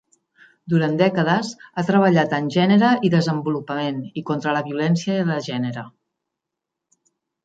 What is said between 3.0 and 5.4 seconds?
i desenvolupament i contra la violència de